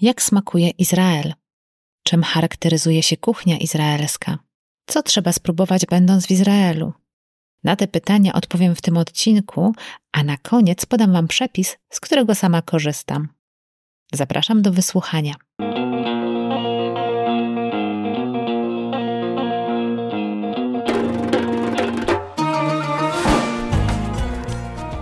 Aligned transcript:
Jak 0.00 0.22
smakuje 0.22 0.70
Izrael? 0.70 1.34
Czym 2.02 2.22
charakteryzuje 2.22 3.02
się 3.02 3.16
kuchnia 3.16 3.58
izraelska? 3.58 4.38
Co 4.86 5.02
trzeba 5.02 5.32
spróbować, 5.32 5.86
będąc 5.86 6.26
w 6.26 6.30
Izraelu? 6.30 6.92
Na 7.64 7.76
te 7.76 7.88
pytania 7.88 8.32
odpowiem 8.32 8.74
w 8.74 8.82
tym 8.82 8.96
odcinku, 8.96 9.72
a 10.12 10.22
na 10.22 10.36
koniec 10.36 10.86
podam 10.86 11.12
Wam 11.12 11.28
przepis, 11.28 11.76
z 11.90 12.00
którego 12.00 12.34
sama 12.34 12.62
korzystam. 12.62 13.28
Zapraszam 14.12 14.62
do 14.62 14.72
wysłuchania. 14.72 15.34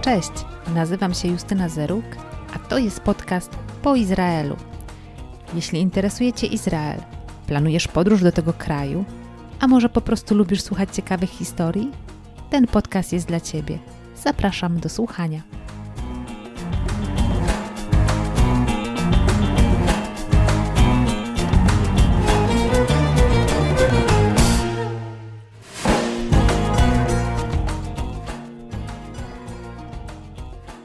Cześć, 0.01 0.33
nazywam 0.75 1.15
się 1.15 1.29
Justyna 1.29 1.69
Zeruk, 1.69 2.05
a 2.55 2.59
to 2.59 2.79
jest 2.79 3.01
podcast 3.01 3.51
Po 3.83 3.96
Izraelu. 3.96 4.57
Jeśli 5.55 5.80
interesuje 5.80 6.33
Cię 6.33 6.47
Izrael, 6.47 7.01
planujesz 7.47 7.89
podróż 7.89 8.23
do 8.23 8.33
tego 8.33 8.52
kraju, 8.52 9.05
a 9.61 9.69
może 9.69 9.89
po 9.89 10.01
prostu 10.01 10.34
lubisz 10.34 10.62
słuchać 10.62 10.97
ciekawych 10.97 11.30
historii, 11.30 11.91
ten 12.51 12.66
podcast 12.66 13.12
jest 13.12 13.27
dla 13.27 13.41
Ciebie. 13.41 13.79
Zapraszam 14.16 14.80
do 14.80 14.89
słuchania. 14.89 15.42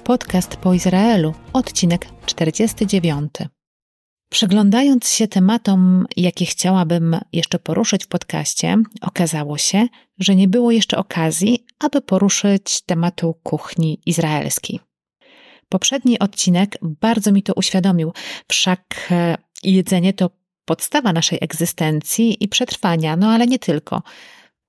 Podcast 0.03 0.55
po 0.55 0.73
Izraelu, 0.73 1.33
odcinek 1.53 2.07
49. 2.25 3.31
Przyglądając 4.33 5.09
się 5.09 5.27
tematom, 5.27 6.05
jakie 6.17 6.45
chciałabym 6.45 7.19
jeszcze 7.33 7.59
poruszyć 7.59 8.03
w 8.03 8.07
podcaście, 8.07 8.77
okazało 9.01 9.57
się, 9.57 9.87
że 10.19 10.35
nie 10.35 10.47
było 10.47 10.71
jeszcze 10.71 10.97
okazji, 10.97 11.65
aby 11.79 12.01
poruszyć 12.01 12.81
tematu 12.81 13.33
kuchni 13.43 14.01
izraelskiej. 14.05 14.79
Poprzedni 15.69 16.19
odcinek 16.19 16.77
bardzo 16.81 17.31
mi 17.31 17.43
to 17.43 17.53
uświadomił, 17.53 18.13
wszak 18.47 19.07
e, 19.11 19.37
jedzenie 19.63 20.13
to 20.13 20.29
podstawa 20.65 21.13
naszej 21.13 21.39
egzystencji 21.41 22.43
i 22.43 22.47
przetrwania, 22.47 23.15
no 23.15 23.31
ale 23.31 23.47
nie 23.47 23.59
tylko. 23.59 24.01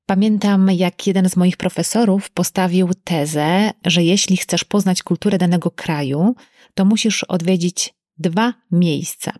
Pamiętam, 0.07 0.71
jak 0.71 1.07
jeden 1.07 1.29
z 1.29 1.37
moich 1.37 1.57
profesorów 1.57 2.31
postawił 2.31 2.91
tezę, 3.05 3.71
że 3.85 4.03
jeśli 4.03 4.37
chcesz 4.37 4.65
poznać 4.65 5.03
kulturę 5.03 5.39
danego 5.39 5.71
kraju, 5.71 6.35
to 6.75 6.85
musisz 6.85 7.25
odwiedzić 7.25 7.95
dwa 8.19 8.55
miejsca: 8.71 9.33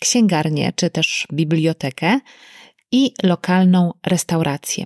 księgarnię 0.00 0.72
czy 0.76 0.90
też 0.90 1.26
bibliotekę 1.32 2.20
i 2.92 3.12
lokalną 3.22 3.92
restaurację. 4.06 4.84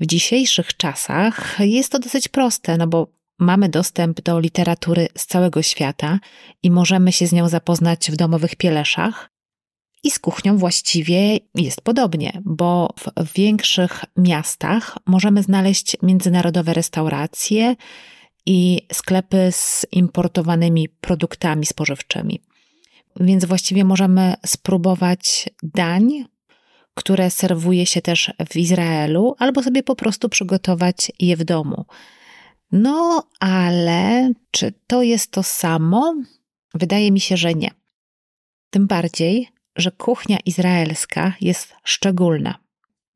W 0.00 0.06
dzisiejszych 0.06 0.76
czasach 0.76 1.56
jest 1.60 1.92
to 1.92 1.98
dosyć 1.98 2.28
proste, 2.28 2.76
no 2.76 2.86
bo 2.86 3.06
mamy 3.38 3.68
dostęp 3.68 4.20
do 4.20 4.40
literatury 4.40 5.08
z 5.16 5.26
całego 5.26 5.62
świata 5.62 6.18
i 6.62 6.70
możemy 6.70 7.12
się 7.12 7.26
z 7.26 7.32
nią 7.32 7.48
zapoznać 7.48 8.10
w 8.10 8.16
domowych 8.16 8.56
pieleszach. 8.56 9.30
I 10.02 10.10
z 10.10 10.18
kuchnią 10.18 10.58
właściwie 10.58 11.38
jest 11.54 11.80
podobnie, 11.80 12.42
bo 12.44 12.94
w 13.16 13.32
większych 13.32 14.04
miastach 14.16 14.98
możemy 15.06 15.42
znaleźć 15.42 15.96
międzynarodowe 16.02 16.74
restauracje 16.74 17.76
i 18.46 18.82
sklepy 18.92 19.48
z 19.52 19.86
importowanymi 19.92 20.88
produktami 20.88 21.66
spożywczymi. 21.66 22.40
Więc 23.20 23.44
właściwie 23.44 23.84
możemy 23.84 24.34
spróbować 24.46 25.48
dań, 25.62 26.24
które 26.94 27.30
serwuje 27.30 27.86
się 27.86 28.02
też 28.02 28.32
w 28.50 28.56
Izraelu, 28.56 29.34
albo 29.38 29.62
sobie 29.62 29.82
po 29.82 29.96
prostu 29.96 30.28
przygotować 30.28 31.12
je 31.18 31.36
w 31.36 31.44
domu. 31.44 31.84
No, 32.72 33.28
ale 33.40 34.32
czy 34.50 34.72
to 34.86 35.02
jest 35.02 35.30
to 35.30 35.42
samo? 35.42 36.14
Wydaje 36.74 37.12
mi 37.12 37.20
się, 37.20 37.36
że 37.36 37.54
nie. 37.54 37.70
Tym 38.70 38.86
bardziej, 38.86 39.48
że 39.76 39.90
kuchnia 39.90 40.38
izraelska 40.44 41.32
jest 41.40 41.74
szczególna. 41.84 42.58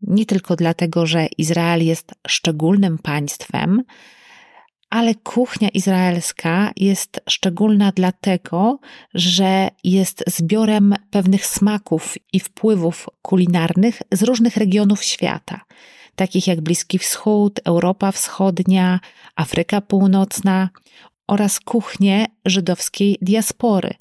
Nie 0.02 0.26
tylko 0.26 0.56
dlatego, 0.56 1.06
że 1.06 1.26
Izrael 1.38 1.84
jest 1.84 2.14
szczególnym 2.26 2.98
państwem, 2.98 3.82
ale 4.94 5.14
kuchnia 5.14 5.68
izraelska 5.68 6.72
jest 6.76 7.20
szczególna 7.28 7.92
dlatego, 7.92 8.78
że 9.14 9.68
jest 9.84 10.24
zbiorem 10.26 10.94
pewnych 11.10 11.46
smaków 11.46 12.14
i 12.32 12.40
wpływów 12.40 13.08
kulinarnych 13.22 14.02
z 14.12 14.22
różnych 14.22 14.56
regionów 14.56 15.04
świata, 15.04 15.60
takich 16.16 16.46
jak 16.46 16.60
Bliski 16.60 16.98
Wschód, 16.98 17.60
Europa 17.64 18.12
Wschodnia, 18.12 19.00
Afryka 19.36 19.80
Północna 19.80 20.68
oraz 21.28 21.60
kuchnie 21.60 22.26
żydowskiej 22.44 23.18
diaspory. 23.22 23.94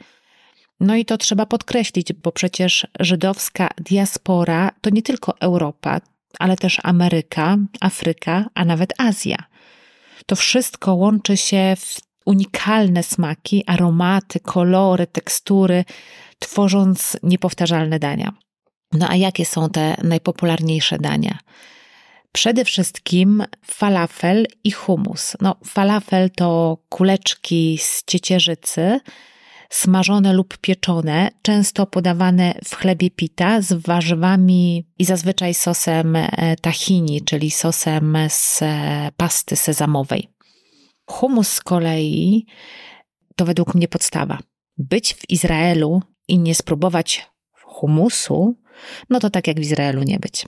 No 0.80 0.96
i 0.96 1.06
to 1.06 1.18
trzeba 1.18 1.46
podkreślić, 1.46 2.14
bo 2.14 2.32
przecież 2.32 2.88
żydowska 3.00 3.70
diaspora 3.78 4.72
to 4.82 4.90
nie 4.90 5.02
tylko 5.02 5.40
Europa, 5.40 6.02
ale 6.40 6.58
też 6.58 6.78
Ameryka, 6.84 7.58
Afryka, 7.82 8.46
a 8.54 8.66
nawet 8.66 8.94
Azja. 8.98 9.54
To 10.26 10.36
wszystko 10.36 10.96
łączy 10.96 11.38
się 11.38 11.76
w 11.80 12.00
unikalne 12.26 13.04
smaki, 13.04 13.64
aromaty, 13.68 14.40
kolory, 14.40 15.08
tekstury, 15.08 15.86
tworząc 16.40 17.18
niepowtarzalne 17.24 18.00
dania. 18.00 18.34
No 18.94 19.10
a 19.10 19.16
jakie 19.16 19.46
są 19.46 19.70
te 19.70 19.96
najpopularniejsze 20.04 20.98
dania? 20.98 21.40
Przede 22.32 22.66
wszystkim 22.66 23.44
falafel 23.66 24.46
i 24.64 24.72
hummus. 24.72 25.36
No, 25.42 25.56
falafel 25.66 26.30
to 26.30 26.78
kuleczki 26.90 27.78
z 27.82 28.04
ciecierzycy, 28.04 29.00
smażone 29.70 30.34
lub 30.34 30.58
pieczone, 30.58 31.30
często 31.42 31.86
podawane 31.86 32.60
w 32.66 32.76
chlebie 32.76 33.12
pita 33.12 33.62
z 33.62 33.74
warzywami 33.74 34.86
i 35.00 35.06
zazwyczaj 35.06 35.54
sosem 35.54 36.16
e, 36.16 36.56
tahini, 36.62 37.22
czyli 37.22 37.52
sosem 37.52 38.18
z 38.30 38.62
e, 38.62 39.12
pasty 39.18 39.56
sezamowej. 39.56 40.30
Humus 41.06 41.48
z 41.50 41.62
kolei 41.62 42.46
to 43.36 43.46
według 43.46 43.76
mnie 43.76 43.88
podstawa. 43.88 44.40
Być 44.78 45.14
w 45.14 45.30
Izraelu 45.30 46.02
i 46.28 46.40
nie 46.40 46.56
spróbować 46.56 47.30
humusu, 47.62 48.56
no 49.10 49.20
to 49.20 49.30
tak 49.30 49.48
jak 49.48 49.58
w 49.58 49.62
Izraelu 49.62 50.04
nie 50.04 50.20
być. 50.20 50.46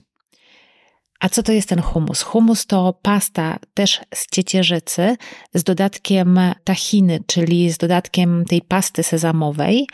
A 1.20 1.28
co 1.28 1.42
to 1.42 1.52
jest 1.52 1.68
ten 1.68 1.82
humus? 1.82 2.22
Humus 2.22 2.66
to 2.66 2.98
pasta 3.02 3.58
też 3.74 4.00
z 4.14 4.26
ciecierzycy 4.30 5.16
z 5.54 5.64
dodatkiem 5.64 6.40
tahiny, 6.64 7.20
czyli 7.26 7.70
z 7.70 7.78
dodatkiem 7.78 8.44
tej 8.44 8.62
pasty 8.62 9.02
sezamowej, 9.02 9.86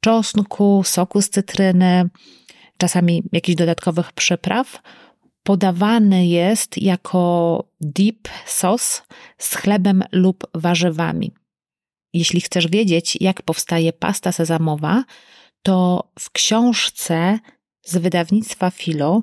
czosnku, 0.00 0.82
soku 0.84 1.22
z 1.22 1.30
cytryny, 1.30 2.10
czasami 2.78 3.22
jakichś 3.32 3.56
dodatkowych 3.56 4.12
przypraw. 4.12 4.82
Podawany 5.42 6.26
jest 6.26 6.82
jako 6.82 7.64
dip 7.80 8.28
sos 8.46 9.02
z 9.38 9.54
chlebem 9.54 10.04
lub 10.12 10.46
warzywami. 10.54 11.32
Jeśli 12.12 12.40
chcesz 12.40 12.68
wiedzieć, 12.68 13.18
jak 13.20 13.42
powstaje 13.42 13.92
pasta 13.92 14.32
sezamowa, 14.32 15.04
to 15.62 16.04
w 16.18 16.30
książce 16.30 17.38
z 17.82 17.96
wydawnictwa 17.96 18.70
Filo 18.70 19.22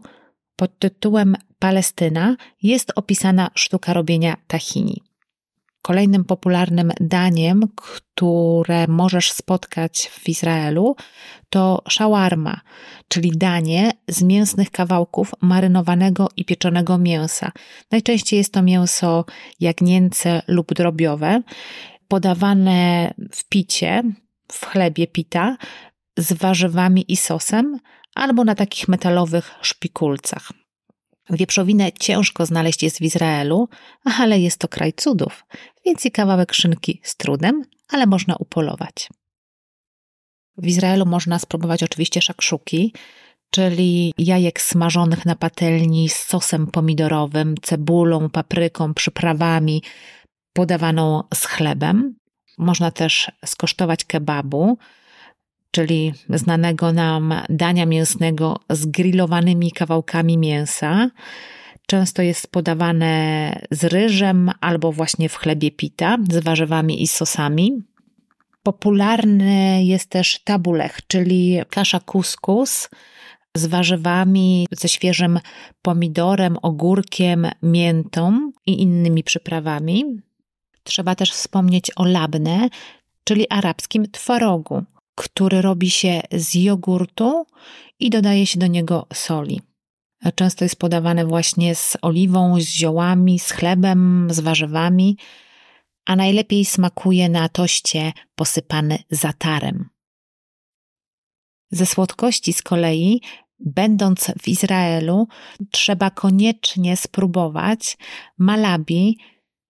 pod 0.56 0.80
tytułem 0.80 1.36
Palestyna 1.60 2.36
jest 2.62 2.92
opisana 2.96 3.50
sztuka 3.56 3.94
robienia 3.94 4.38
tahini. 4.48 5.04
Kolejnym 5.82 6.26
popularnym 6.26 6.92
daniem, 7.00 7.68
które 7.76 8.88
możesz 8.88 9.32
spotkać 9.32 10.10
w 10.12 10.30
Izraelu, 10.30 10.96
to 11.50 11.82
shawarma, 11.90 12.62
czyli 13.08 13.32
danie 13.36 13.92
z 14.08 14.22
mięsnych 14.22 14.72
kawałków 14.72 15.32
marynowanego 15.42 16.30
i 16.38 16.46
pieczonego 16.46 16.98
mięsa. 16.98 17.52
Najczęściej 17.92 18.38
jest 18.38 18.54
to 18.54 18.62
mięso 18.62 19.26
jagnięce 19.60 20.42
lub 20.48 20.74
drobiowe, 20.74 21.42
podawane 22.08 23.14
w 23.32 23.50
picie, 23.50 24.04
w 24.52 24.66
chlebie 24.66 25.08
pita, 25.08 25.58
z 26.18 26.34
warzywami 26.34 27.06
i 27.08 27.18
sosem, 27.18 27.80
albo 28.16 28.44
na 28.44 28.56
takich 28.56 28.88
metalowych 28.88 29.52
szpikulcach. 29.62 30.52
Wieprzowinę 31.30 31.92
ciężko 31.92 32.46
znaleźć 32.46 32.84
jest 32.84 33.00
w 33.00 33.02
Izraelu, 33.02 33.70
ale 34.04 34.40
jest 34.40 34.58
to 34.58 34.68
kraj 34.68 34.94
cudów, 34.94 35.46
więc 35.86 36.06
i 36.06 36.12
kawałek 36.12 36.54
szynki 36.54 37.02
z 37.04 37.16
trudem, 37.16 37.64
ale 37.90 38.06
można 38.06 38.36
upolować. 38.36 39.10
W 40.58 40.68
Izraelu 40.68 41.06
można 41.06 41.40
spróbować 41.40 41.84
oczywiście 41.84 42.22
szakszuki, 42.22 42.94
czyli 43.50 44.14
jajek 44.18 44.62
smażonych 44.62 45.26
na 45.26 45.36
patelni 45.36 46.10
z 46.10 46.16
sosem 46.16 46.68
pomidorowym, 46.68 47.56
cebulą, 47.62 48.30
papryką, 48.30 48.94
przyprawami, 48.94 49.84
podawaną 50.54 51.24
z 51.34 51.46
chlebem. 51.46 52.16
Można 52.58 52.92
też 52.92 53.32
skosztować 53.46 54.06
kebabu, 54.06 54.78
czyli 55.74 56.14
znanego 56.30 56.94
nam 56.94 57.34
dania 57.50 57.86
mięsnego 57.86 58.60
z 58.70 58.86
grillowanymi 58.86 59.72
kawałkami 59.72 60.38
mięsa. 60.38 61.10
Często 61.86 62.22
jest 62.22 62.48
podawane 62.48 63.16
z 63.72 63.84
ryżem 63.84 64.52
albo 64.62 64.92
właśnie 64.92 65.30
w 65.30 65.36
chlebie 65.36 65.72
pita, 65.72 66.18
z 66.30 66.44
warzywami 66.44 67.04
i 67.04 67.08
sosami. 67.08 67.72
Popularny 68.64 69.86
jest 69.86 70.10
też 70.10 70.40
tabulech, 70.44 71.00
czyli 71.08 71.60
kasza 71.70 72.00
kuskus 72.00 72.90
z 73.56 73.66
warzywami, 73.66 74.68
ze 74.72 74.90
świeżym 74.90 75.40
pomidorem, 75.82 76.58
ogórkiem, 76.62 77.48
miętą 77.64 78.52
i 78.66 78.82
innymi 78.82 79.24
przyprawami. 79.24 80.06
Trzeba 80.84 81.16
też 81.16 81.32
wspomnieć 81.32 81.92
o 81.96 82.06
labne, 82.06 82.70
czyli 83.24 83.50
arabskim 83.50 84.12
twarogu, 84.12 84.84
który 85.16 85.62
robi 85.62 85.90
się 85.90 86.22
z 86.32 86.54
jogurtu 86.56 87.46
i 88.00 88.10
dodaje 88.10 88.46
się 88.46 88.60
do 88.60 88.68
niego 88.68 89.08
soli. 89.14 89.62
Często 90.36 90.66
jest 90.66 90.76
podawane 90.76 91.26
właśnie 91.26 91.76
z 91.76 91.98
oliwą, 92.02 92.60
z 92.60 92.66
ziołami, 92.66 93.40
z 93.40 93.52
chlebem, 93.52 94.28
z 94.32 94.40
warzywami, 94.40 95.18
a 96.06 96.16
najlepiej 96.16 96.66
smakuje 96.66 97.30
na 97.30 97.50
toście 97.50 98.12
posypany 98.36 99.00
zatarem. 99.10 99.90
Ze 101.72 101.86
słodkości 101.86 102.54
z 102.54 102.62
kolei, 102.62 103.22
będąc 103.60 104.32
w 104.42 104.48
Izraelu, 104.48 105.28
trzeba 105.72 106.10
koniecznie 106.10 106.98
spróbować 106.98 107.98
malabi, 108.38 109.18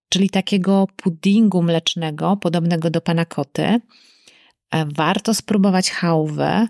czyli 0.09 0.29
takiego 0.29 0.87
puddingu 0.95 1.63
mlecznego, 1.63 2.37
podobnego 2.37 2.89
do 2.89 3.01
panakoty. 3.01 3.79
Warto 4.95 5.33
spróbować 5.33 5.91
chałwę, 5.91 6.67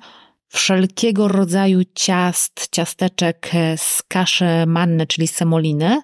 wszelkiego 0.47 1.27
rodzaju 1.27 1.79
ciast, 1.95 2.67
ciasteczek 2.71 3.51
z 3.77 4.03
kaszy 4.03 4.45
manny, 4.67 5.07
czyli 5.07 5.27
semoliny, 5.27 6.01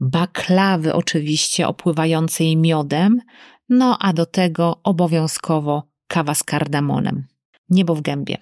baklawy 0.00 0.94
oczywiście 0.94 1.68
opływającej 1.68 2.56
miodem, 2.56 3.20
no 3.68 3.98
a 4.00 4.12
do 4.12 4.26
tego 4.26 4.80
obowiązkowo 4.82 5.82
kawa 6.06 6.34
z 6.34 6.42
kardamonem. 6.42 7.26
Niebo 7.68 7.94
w 7.94 8.00
gębie. 8.00 8.36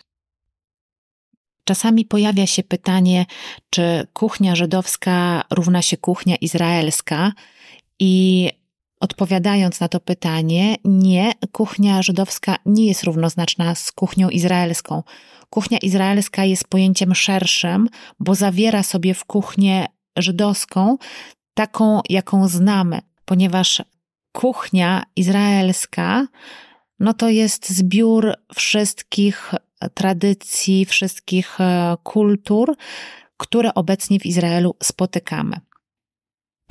Czasami 1.64 2.04
pojawia 2.04 2.46
się 2.46 2.62
pytanie, 2.62 3.26
czy 3.70 4.06
kuchnia 4.12 4.54
żydowska 4.54 5.44
równa 5.50 5.82
się 5.82 5.96
kuchnia 5.96 6.36
izraelska 6.36 7.32
i 7.98 8.50
Odpowiadając 9.02 9.81
na 9.81 9.88
to 9.88 10.00
pytanie, 10.00 10.76
nie, 10.84 11.32
kuchnia 11.52 12.02
żydowska 12.02 12.56
nie 12.66 12.87
jest 12.87 13.04
równoznaczna 13.04 13.75
z 13.75 13.93
kuchnią 13.93 14.28
izraelską. 14.28 15.02
Kuchnia 15.50 15.78
izraelska 15.78 16.44
jest 16.44 16.69
pojęciem 16.69 17.14
szerszym, 17.14 17.88
bo 18.20 18.34
zawiera 18.34 18.82
sobie 18.82 19.14
w 19.14 19.25
kuchnię 19.25 19.87
żydowską 20.19 20.99
taką, 21.54 22.00
jaką 22.08 22.49
znamy, 22.49 23.00
ponieważ 23.25 23.82
kuchnia 24.32 25.02
izraelska 25.16 26.26
no 27.00 27.14
to 27.14 27.28
jest 27.28 27.70
zbiór 27.70 28.34
wszystkich 28.55 29.55
tradycji, 29.94 30.84
wszystkich 30.84 31.60
e, 31.60 31.96
kultur, 32.02 32.76
które 33.37 33.75
obecnie 33.75 34.20
w 34.20 34.26
Izraelu 34.26 34.75
spotykamy. 34.82 35.60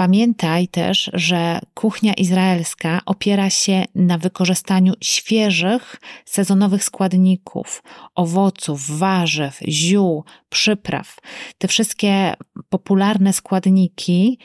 Pamiętaj 0.01 0.67
też, 0.67 1.11
że 1.13 1.59
kuchnia 1.73 2.13
izraelska 2.13 3.01
opiera 3.05 3.49
się 3.49 3.85
na 3.95 4.17
wykorzystaniu 4.17 4.93
świeżych, 5.01 5.95
sezonowych 6.25 6.83
składników, 6.83 7.83
owoców, 8.15 8.97
warzyw, 8.99 9.59
ziół, 9.67 10.23
przypraw. 10.49 11.17
Te 11.57 11.67
wszystkie 11.67 12.33
popularne 12.69 13.33
składniki, 13.33 14.39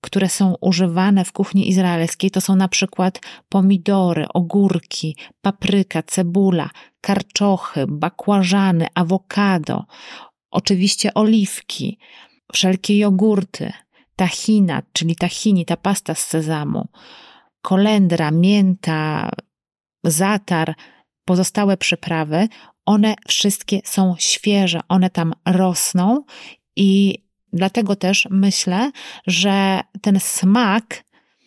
które 0.00 0.28
są 0.28 0.54
używane 0.60 1.24
w 1.24 1.32
kuchni 1.32 1.68
izraelskiej, 1.68 2.30
to 2.30 2.40
są 2.40 2.56
na 2.56 2.68
przykład 2.68 3.20
pomidory, 3.48 4.26
ogórki, 4.34 5.16
papryka, 5.42 6.02
cebula, 6.02 6.70
karczochy, 7.00 7.84
bakłażany, 7.88 8.86
awokado, 8.94 9.84
oczywiście 10.50 11.14
oliwki, 11.14 11.98
wszelkie 12.52 12.98
jogurty, 12.98 13.72
tahina, 14.22 14.82
czyli 14.92 15.16
tahini, 15.16 15.64
ta 15.64 15.76
pasta 15.76 16.14
z 16.14 16.24
sezamu, 16.24 16.88
kolendra, 17.62 18.30
mięta, 18.30 19.30
zatar, 20.04 20.74
pozostałe 21.24 21.76
przyprawy, 21.76 22.48
one 22.86 23.14
wszystkie 23.28 23.80
są 23.84 24.14
świeże, 24.18 24.80
one 24.88 25.10
tam 25.10 25.32
rosną 25.46 26.24
i 26.76 27.18
dlatego 27.52 27.96
też 27.96 28.28
myślę, 28.30 28.90
że 29.26 29.80
ten 30.00 30.20
smak 30.20 31.04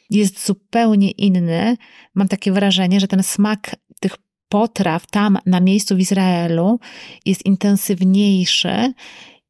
jest 0.10 0.46
zupełnie 0.46 1.12
inny. 1.12 1.78
Mam 2.16 2.28
takie 2.28 2.52
wrażenie, 2.52 3.00
że 3.00 3.08
ten 3.08 3.24
smak 3.24 3.76
tych 4.00 4.18
potraw 4.50 5.08
tam 5.08 5.38
na 5.46 5.60
miejscu 5.60 5.96
w 5.96 6.00
Izraelu 6.00 6.80
jest 7.26 7.46
intensywniejszy 7.46 8.94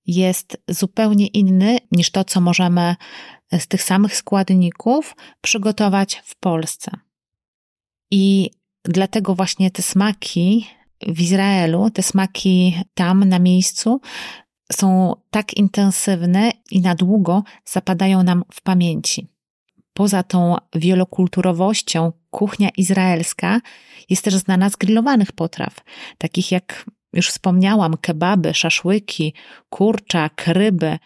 jest 0.07 0.57
zupełnie 0.69 1.27
inny 1.27 1.77
niż 1.91 2.11
to, 2.11 2.23
co 2.23 2.41
możemy 2.41 2.95
z 3.59 3.67
tych 3.67 3.83
samych 3.83 4.15
składników 4.15 5.15
przygotować 5.41 6.21
w 6.25 6.35
Polsce. 6.35 6.91
I 8.11 8.51
dlatego 8.83 9.35
właśnie 9.35 9.71
te 9.71 9.81
smaki 9.81 10.67
w 11.07 11.21
Izraelu, 11.21 11.89
te 11.89 12.03
smaki 12.03 12.81
tam 12.93 13.29
na 13.29 13.39
miejscu 13.39 14.01
są 14.71 15.15
tak 15.29 15.53
intensywne 15.53 16.51
i 16.71 16.81
na 16.81 16.95
długo 16.95 17.43
zapadają 17.65 18.23
nam 18.23 18.43
w 18.53 18.61
pamięci. 18.61 19.27
Poza 19.93 20.23
tą 20.23 20.55
wielokulturowością, 20.75 22.11
kuchnia 22.29 22.69
izraelska 22.77 23.61
jest 24.09 24.23
też 24.23 24.33
znana 24.35 24.69
z 24.69 24.75
grillowanych 24.75 25.31
potraw, 25.31 25.75
takich 26.17 26.51
jak 26.51 26.85
już 27.15 27.29
wspomniałam, 27.29 27.97
kebaby, 28.01 28.53
szaszłyki, 28.53 29.33
kurczak, 29.69 30.44
ryby. 30.47 30.97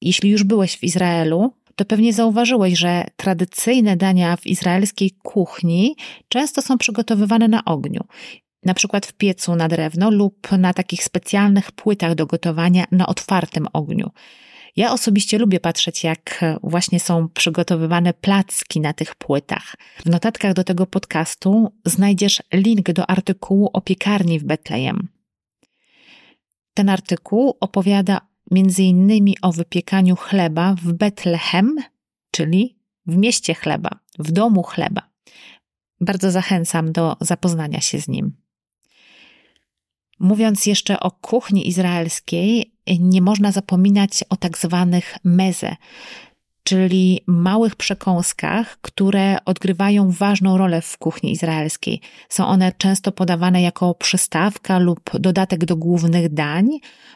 Jeśli 0.00 0.30
już 0.30 0.44
byłeś 0.44 0.76
w 0.76 0.84
Izraelu, 0.84 1.52
to 1.76 1.84
pewnie 1.84 2.12
zauważyłeś, 2.12 2.78
że 2.78 3.04
tradycyjne 3.16 3.96
dania 3.96 4.36
w 4.36 4.46
izraelskiej 4.46 5.10
kuchni 5.22 5.96
często 6.28 6.62
są 6.62 6.78
przygotowywane 6.78 7.48
na 7.48 7.64
ogniu. 7.64 8.04
Na 8.64 8.74
przykład 8.74 9.06
w 9.06 9.12
piecu 9.12 9.56
na 9.56 9.68
drewno 9.68 10.10
lub 10.10 10.52
na 10.58 10.74
takich 10.74 11.04
specjalnych 11.04 11.72
płytach 11.72 12.14
do 12.14 12.26
gotowania 12.26 12.84
na 12.92 13.06
otwartym 13.06 13.66
ogniu. 13.72 14.10
Ja 14.76 14.92
osobiście 14.92 15.38
lubię 15.38 15.60
patrzeć, 15.60 16.04
jak 16.04 16.44
właśnie 16.62 17.00
są 17.00 17.28
przygotowywane 17.28 18.14
placki 18.14 18.80
na 18.80 18.92
tych 18.92 19.14
płytach. 19.14 19.74
W 20.04 20.10
notatkach 20.10 20.54
do 20.54 20.64
tego 20.64 20.86
podcastu 20.86 21.72
znajdziesz 21.84 22.42
link 22.52 22.92
do 22.92 23.10
artykułu 23.10 23.70
o 23.72 23.80
piekarni 23.80 24.38
w 24.38 24.44
Betlejem. 24.44 25.08
Ten 26.74 26.88
artykuł 26.88 27.56
opowiada 27.60 28.20
innymi 28.82 29.36
o 29.42 29.52
wypiekaniu 29.52 30.16
chleba 30.16 30.74
w 30.74 30.92
Betlehem, 30.92 31.76
czyli 32.30 32.78
w 33.06 33.16
mieście 33.16 33.54
chleba, 33.54 33.90
w 34.18 34.32
domu 34.32 34.62
chleba. 34.62 35.02
Bardzo 36.00 36.30
zachęcam 36.30 36.92
do 36.92 37.16
zapoznania 37.20 37.80
się 37.80 37.98
z 37.98 38.08
nim. 38.08 38.36
Mówiąc 40.18 40.66
jeszcze 40.66 41.00
o 41.00 41.10
kuchni 41.10 41.68
izraelskiej, 41.68 42.74
nie 43.00 43.22
można 43.22 43.52
zapominać 43.52 44.24
o 44.28 44.36
tak 44.36 44.58
zwanych 44.58 45.16
meze, 45.24 45.76
czyli 46.64 47.20
małych 47.26 47.76
przekąskach, 47.76 48.78
które 48.80 49.44
odgrywają 49.44 50.10
ważną 50.10 50.58
rolę 50.58 50.82
w 50.82 50.98
kuchni 50.98 51.32
izraelskiej. 51.32 52.00
Są 52.28 52.46
one 52.46 52.72
często 52.72 53.12
podawane 53.12 53.62
jako 53.62 53.94
przystawka 53.94 54.78
lub 54.78 55.00
dodatek 55.18 55.64
do 55.64 55.76
głównych 55.76 56.34
dań. 56.34 56.68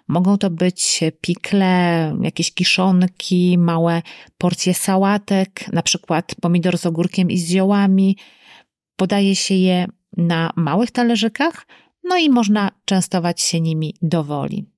Mogą 0.08 0.38
to 0.38 0.50
być 0.50 1.00
pikle, 1.20 2.16
jakieś 2.22 2.54
kiszonki, 2.54 3.58
małe 3.58 4.02
porcje 4.38 4.74
sałatek, 4.74 5.72
na 5.72 5.82
przykład 5.82 6.34
pomidor 6.40 6.78
z 6.78 6.86
ogórkiem 6.86 7.30
i 7.30 7.38
z 7.38 7.48
ziołami. 7.48 8.16
Podaje 8.96 9.36
się 9.36 9.54
je 9.54 9.86
na 10.16 10.52
małych 10.56 10.90
talerzykach, 10.90 11.66
no 12.04 12.16
i 12.16 12.30
można 12.30 12.70
częstować 12.84 13.40
się 13.40 13.60
nimi 13.60 13.94
do 14.02 14.24
woli. 14.24 14.75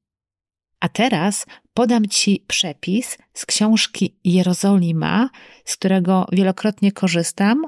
A 0.81 0.89
teraz 0.89 1.47
podam 1.75 2.07
Ci 2.07 2.45
przepis 2.47 3.19
z 3.35 3.47
książki 3.47 4.17
Jerozolima, 4.25 5.31
z 5.65 5.77
którego 5.77 6.27
wielokrotnie 6.33 6.93
korzystam, 6.93 7.67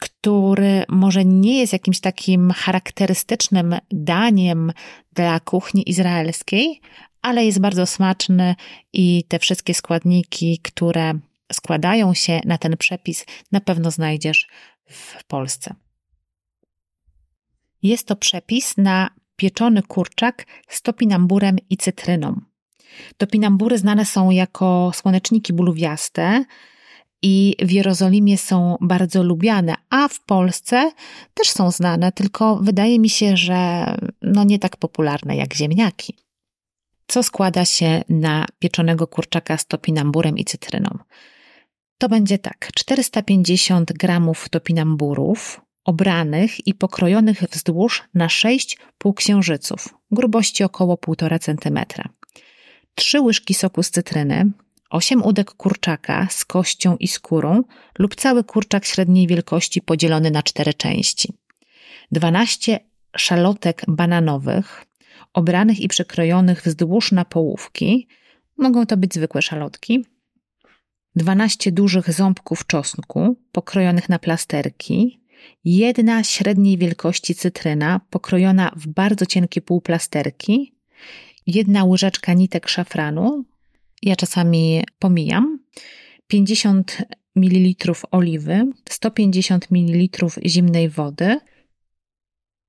który 0.00 0.84
może 0.88 1.24
nie 1.24 1.60
jest 1.60 1.72
jakimś 1.72 2.00
takim 2.00 2.50
charakterystycznym 2.50 3.76
daniem 3.90 4.72
dla 5.12 5.40
kuchni 5.40 5.90
izraelskiej, 5.90 6.80
ale 7.22 7.44
jest 7.44 7.60
bardzo 7.60 7.86
smaczny 7.86 8.54
i 8.92 9.24
te 9.28 9.38
wszystkie 9.38 9.74
składniki, 9.74 10.58
które 10.58 11.14
składają 11.52 12.14
się 12.14 12.40
na 12.44 12.58
ten 12.58 12.76
przepis, 12.76 13.24
na 13.52 13.60
pewno 13.60 13.90
znajdziesz 13.90 14.48
w 14.86 15.24
Polsce. 15.24 15.74
Jest 17.82 18.06
to 18.06 18.16
przepis 18.16 18.76
na 18.76 19.10
pieczony 19.36 19.82
kurczak 19.82 20.46
z 20.68 20.82
topinamburem 20.82 21.56
i 21.70 21.76
cytryną. 21.76 22.40
Topinambury 23.16 23.78
znane 23.78 24.04
są 24.04 24.30
jako 24.30 24.90
słoneczniki 24.94 25.52
buluwiaste 25.52 26.44
i 27.22 27.54
w 27.62 27.70
Jerozolimie 27.70 28.38
są 28.38 28.76
bardzo 28.80 29.22
lubiane, 29.22 29.74
a 29.90 30.08
w 30.08 30.20
Polsce 30.20 30.90
też 31.34 31.50
są 31.50 31.70
znane, 31.70 32.12
tylko 32.12 32.56
wydaje 32.56 32.98
mi 32.98 33.08
się, 33.08 33.36
że 33.36 33.84
no 34.22 34.44
nie 34.44 34.58
tak 34.58 34.76
popularne 34.76 35.36
jak 35.36 35.54
ziemniaki. 35.54 36.14
Co 37.06 37.22
składa 37.22 37.64
się 37.64 38.02
na 38.08 38.46
pieczonego 38.58 39.06
kurczaka 39.06 39.58
z 39.58 39.66
topinamburem 39.66 40.38
i 40.38 40.44
cytryną? 40.44 40.98
To 41.98 42.08
będzie 42.08 42.38
tak: 42.38 42.70
450 42.74 43.92
gramów 43.92 44.48
topinamburów, 44.48 45.60
obranych 45.86 46.66
i 46.66 46.74
pokrojonych 46.74 47.42
wzdłuż 47.52 48.04
na 48.14 48.28
6 48.28 48.78
półksiężyców, 48.98 49.94
grubości 50.10 50.64
około 50.64 50.94
1,5 50.94 51.38
cm. 51.38 51.78
3 52.94 53.20
łyżki 53.20 53.54
soku 53.54 53.82
z 53.82 53.90
cytryny, 53.90 54.50
8 54.90 55.22
udek 55.22 55.50
kurczaka 55.50 56.26
z 56.30 56.44
kością 56.44 56.96
i 56.96 57.08
skórą 57.08 57.62
lub 57.98 58.14
cały 58.14 58.44
kurczak 58.44 58.84
średniej 58.84 59.26
wielkości 59.26 59.82
podzielony 59.82 60.30
na 60.30 60.42
4 60.42 60.74
części. 60.74 61.32
12 62.12 62.80
szalotek 63.16 63.82
bananowych, 63.88 64.86
obranych 65.32 65.80
i 65.80 65.88
przekrojonych 65.88 66.62
wzdłuż 66.62 67.12
na 67.12 67.24
połówki, 67.24 68.08
mogą 68.58 68.86
to 68.86 68.96
być 68.96 69.14
zwykłe 69.14 69.42
szalotki, 69.42 70.04
12 71.16 71.72
dużych 71.72 72.12
ząbków 72.12 72.66
czosnku 72.66 73.36
pokrojonych 73.52 74.08
na 74.08 74.18
plasterki, 74.18 75.25
jedna 75.64 76.24
średniej 76.24 76.78
wielkości 76.78 77.34
cytryna 77.34 78.00
pokrojona 78.10 78.72
w 78.76 78.86
bardzo 78.86 79.26
cienkie 79.26 79.60
półplasterki, 79.60 80.74
jedna 81.46 81.84
łyżeczka 81.84 82.32
nitek 82.32 82.68
szafranu, 82.68 83.44
ja 84.02 84.16
czasami 84.16 84.82
pomijam, 84.98 85.58
50 86.26 87.02
ml 87.36 87.92
oliwy, 88.10 88.72
150 88.88 89.70
ml 89.70 90.26
zimnej 90.46 90.88
wody, 90.88 91.40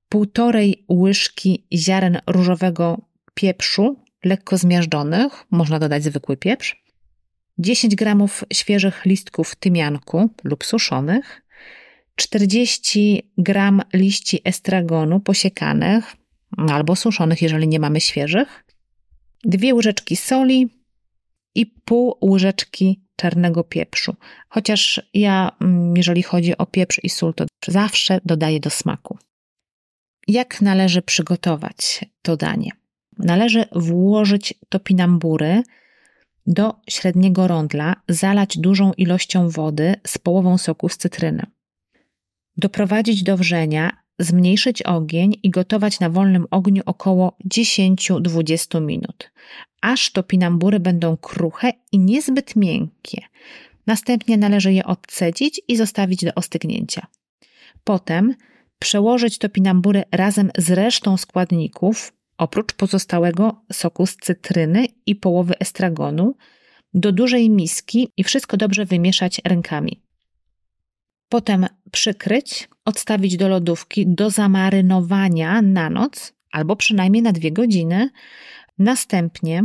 półtorej 0.08 0.84
łyżki 0.88 1.66
ziaren 1.74 2.18
różowego 2.26 3.00
pieprzu, 3.34 4.02
lekko 4.24 4.58
zmiażdżonych, 4.58 5.44
można 5.50 5.78
dodać 5.78 6.04
zwykły 6.04 6.36
pieprz, 6.36 6.82
10 7.58 7.94
gramów 7.94 8.44
świeżych 8.52 9.04
listków 9.04 9.54
tymianku 9.54 10.30
lub 10.44 10.64
suszonych, 10.64 11.42
40 12.18 13.32
gram 13.38 13.82
liści 13.94 14.40
estragonu 14.44 15.20
posiekanych 15.20 16.16
albo 16.56 16.96
suszonych, 16.96 17.42
jeżeli 17.42 17.68
nie 17.68 17.80
mamy 17.80 18.00
świeżych, 18.00 18.64
dwie 19.44 19.74
łyżeczki 19.74 20.16
soli 20.16 20.68
i 21.54 21.66
pół 21.66 22.18
łyżeczki 22.22 23.00
czarnego 23.16 23.64
pieprzu. 23.64 24.16
Chociaż 24.48 25.02
ja, 25.14 25.56
mm, 25.60 25.96
jeżeli 25.96 26.22
chodzi 26.22 26.56
o 26.56 26.66
pieprz 26.66 27.00
i 27.02 27.08
sól, 27.08 27.34
to 27.34 27.46
zawsze 27.66 28.20
dodaję 28.24 28.60
do 28.60 28.70
smaku. 28.70 29.18
Jak 30.28 30.60
należy 30.60 31.02
przygotować 31.02 32.04
to 32.22 32.36
danie? 32.36 32.70
Należy 33.18 33.64
włożyć 33.72 34.54
topinambury 34.68 35.62
do 36.46 36.74
średniego 36.88 37.48
rondla, 37.48 37.96
zalać 38.08 38.58
dużą 38.58 38.92
ilością 38.92 39.48
wody 39.48 39.94
z 40.06 40.18
połową 40.18 40.58
soku 40.58 40.88
z 40.88 40.96
cytryny. 40.96 41.46
Doprowadzić 42.58 43.22
do 43.22 43.36
wrzenia, 43.36 43.96
zmniejszyć 44.18 44.82
ogień 44.82 45.34
i 45.42 45.50
gotować 45.50 46.00
na 46.00 46.10
wolnym 46.10 46.46
ogniu 46.50 46.82
około 46.86 47.36
10-20 47.54 48.82
minut, 48.82 49.30
aż 49.80 50.12
topinambury 50.12 50.80
będą 50.80 51.16
kruche 51.16 51.72
i 51.92 51.98
niezbyt 51.98 52.56
miękkie. 52.56 53.22
Następnie 53.86 54.36
należy 54.36 54.72
je 54.72 54.84
odcedzić 54.84 55.60
i 55.68 55.76
zostawić 55.76 56.24
do 56.24 56.34
ostygnięcia. 56.34 57.06
Potem 57.84 58.34
przełożyć 58.78 59.38
topinambury 59.38 60.04
razem 60.12 60.50
z 60.58 60.70
resztą 60.70 61.16
składników, 61.16 62.12
oprócz 62.38 62.72
pozostałego 62.72 63.64
soku 63.72 64.06
z 64.06 64.16
cytryny 64.16 64.86
i 65.06 65.16
połowy 65.16 65.58
estragonu, 65.58 66.34
do 66.94 67.12
dużej 67.12 67.50
miski 67.50 68.08
i 68.16 68.24
wszystko 68.24 68.56
dobrze 68.56 68.84
wymieszać 68.84 69.40
rękami. 69.44 70.07
Potem 71.28 71.66
przykryć, 71.92 72.68
odstawić 72.84 73.36
do 73.36 73.48
lodówki 73.48 74.06
do 74.06 74.30
zamarynowania 74.30 75.62
na 75.62 75.90
noc 75.90 76.32
albo 76.52 76.76
przynajmniej 76.76 77.22
na 77.22 77.32
dwie 77.32 77.52
godziny. 77.52 78.10
Następnie 78.78 79.64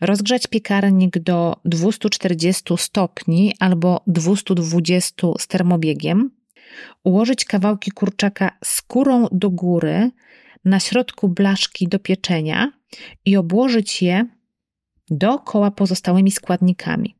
rozgrzać 0.00 0.46
piekarnik 0.46 1.18
do 1.18 1.56
240 1.64 2.74
stopni 2.76 3.54
albo 3.60 4.00
220 4.06 5.26
z 5.38 5.46
termobiegiem. 5.46 6.30
Ułożyć 7.04 7.44
kawałki 7.44 7.90
kurczaka 7.90 8.58
skórą 8.64 9.26
do 9.32 9.50
góry 9.50 10.10
na 10.64 10.80
środku 10.80 11.28
blaszki 11.28 11.88
do 11.88 11.98
pieczenia 11.98 12.72
i 13.24 13.36
obłożyć 13.36 14.02
je 14.02 14.26
dookoła 15.10 15.70
pozostałymi 15.70 16.30
składnikami. 16.30 17.14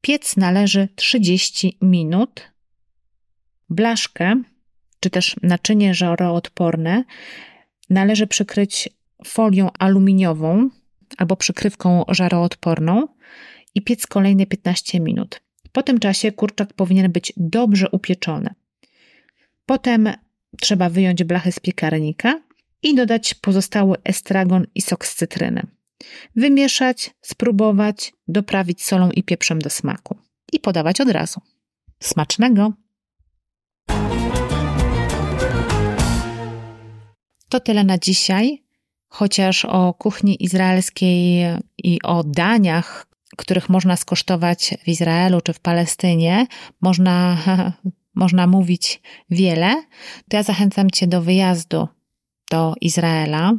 Piec 0.00 0.36
należy 0.36 0.88
30 0.96 1.78
minut 1.82 2.51
Blaszkę, 3.72 4.42
czy 5.00 5.10
też 5.10 5.36
naczynie 5.42 5.94
żaroodporne 5.94 7.04
należy 7.90 8.26
przykryć 8.26 8.88
folią 9.24 9.70
aluminiową 9.78 10.70
albo 11.18 11.36
przykrywką 11.36 12.04
żaroodporną 12.08 13.08
i 13.74 13.82
piec 13.82 14.06
kolejne 14.06 14.46
15 14.46 15.00
minut. 15.00 15.40
Po 15.72 15.82
tym 15.82 15.98
czasie 15.98 16.32
kurczak 16.32 16.72
powinien 16.72 17.12
być 17.12 17.32
dobrze 17.36 17.90
upieczony. 17.90 18.54
Potem 19.66 20.08
trzeba 20.60 20.88
wyjąć 20.88 21.24
blachę 21.24 21.52
z 21.52 21.60
piekarnika 21.60 22.42
i 22.82 22.94
dodać 22.94 23.34
pozostały 23.34 23.96
estragon 24.04 24.66
i 24.74 24.82
sok 24.82 25.06
z 25.06 25.14
cytryny. 25.14 25.66
Wymieszać, 26.36 27.10
spróbować, 27.20 28.12
doprawić 28.28 28.84
solą 28.84 29.10
i 29.10 29.22
pieprzem 29.22 29.58
do 29.58 29.70
smaku 29.70 30.18
i 30.52 30.60
podawać 30.60 31.00
od 31.00 31.08
razu. 31.10 31.40
Smacznego! 32.00 32.72
To 37.52 37.60
tyle 37.60 37.84
na 37.84 37.98
dzisiaj, 37.98 38.62
chociaż 39.08 39.64
o 39.64 39.94
kuchni 39.94 40.44
izraelskiej 40.44 41.46
i 41.78 42.02
o 42.02 42.24
daniach, 42.24 43.06
których 43.36 43.68
można 43.68 43.96
skosztować 43.96 44.74
w 44.84 44.88
Izraelu 44.88 45.40
czy 45.40 45.52
w 45.52 45.60
Palestynie, 45.60 46.46
można, 46.80 47.38
można 48.14 48.46
mówić 48.46 49.00
wiele, 49.30 49.82
to 50.28 50.36
ja 50.36 50.42
zachęcam 50.42 50.90
Cię 50.90 51.06
do 51.06 51.22
wyjazdu 51.22 51.88
do 52.50 52.74
Izraela, 52.80 53.52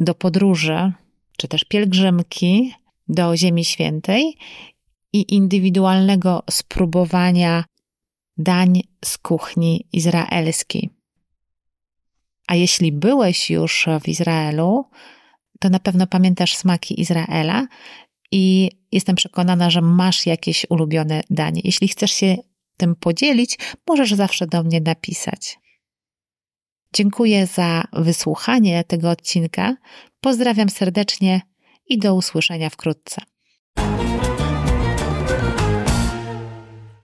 do 0.00 0.14
podróży, 0.14 0.92
czy 1.36 1.48
też 1.48 1.64
pielgrzymki 1.64 2.74
do 3.08 3.36
Ziemi 3.36 3.64
Świętej 3.64 4.36
i 5.12 5.34
indywidualnego 5.34 6.42
spróbowania 6.50 7.64
dań 8.36 8.82
z 9.04 9.18
kuchni 9.18 9.88
izraelskiej. 9.92 10.90
A 12.46 12.54
jeśli 12.54 12.92
byłeś 12.92 13.50
już 13.50 13.86
w 14.00 14.08
Izraelu, 14.08 14.84
to 15.60 15.70
na 15.70 15.78
pewno 15.78 16.06
pamiętasz 16.06 16.56
smaki 16.56 17.00
Izraela 17.00 17.66
i 18.32 18.70
jestem 18.92 19.16
przekonana, 19.16 19.70
że 19.70 19.80
masz 19.80 20.26
jakieś 20.26 20.66
ulubione 20.68 21.22
danie. 21.30 21.60
Jeśli 21.64 21.88
chcesz 21.88 22.12
się 22.12 22.36
tym 22.76 22.96
podzielić, 22.96 23.58
możesz 23.88 24.14
zawsze 24.14 24.46
do 24.46 24.62
mnie 24.62 24.80
napisać. 24.80 25.58
Dziękuję 26.94 27.46
za 27.46 27.84
wysłuchanie 27.92 28.84
tego 28.84 29.10
odcinka. 29.10 29.76
Pozdrawiam 30.20 30.68
serdecznie 30.68 31.40
i 31.88 31.98
do 31.98 32.14
usłyszenia 32.14 32.70
wkrótce. 32.70 33.22